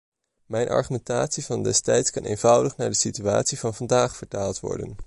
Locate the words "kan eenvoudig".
2.11-2.77